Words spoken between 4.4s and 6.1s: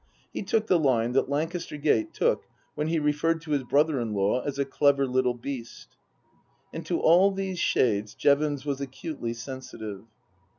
as a clever little beast.